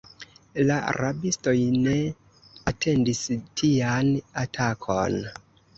[0.69, 1.53] La rabistoj
[1.83, 1.95] ne
[2.73, 3.25] atendis
[3.63, 4.15] tian
[4.47, 5.25] atakon.